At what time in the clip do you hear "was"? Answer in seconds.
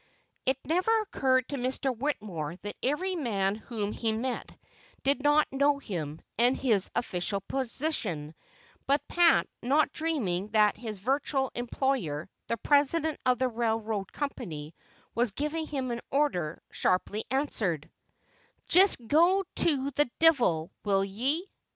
15.13-15.33